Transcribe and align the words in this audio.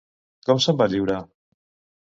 Com 0.47 0.61
se'n 0.65 0.79
van 0.81 0.91
lliurar? 0.95 1.21